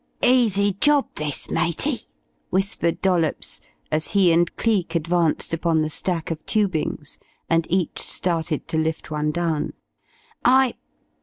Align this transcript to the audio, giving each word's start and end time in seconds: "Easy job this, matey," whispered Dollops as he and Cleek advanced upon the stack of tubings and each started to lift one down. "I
"Easy 0.25 0.73
job 0.73 1.05
this, 1.13 1.51
matey," 1.51 2.07
whispered 2.49 3.03
Dollops 3.03 3.61
as 3.91 4.07
he 4.17 4.31
and 4.31 4.55
Cleek 4.57 4.95
advanced 4.95 5.53
upon 5.53 5.83
the 5.83 5.91
stack 5.91 6.31
of 6.31 6.43
tubings 6.47 7.19
and 7.51 7.67
each 7.69 7.99
started 8.01 8.67
to 8.69 8.79
lift 8.79 9.11
one 9.11 9.29
down. 9.29 9.73
"I 10.43 10.73